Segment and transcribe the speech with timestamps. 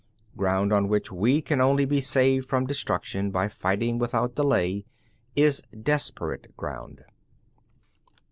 [0.33, 0.37] 10.
[0.37, 4.83] Ground on which we can only be saved from destruction by fighting without delay,
[5.35, 7.03] is desperate ground.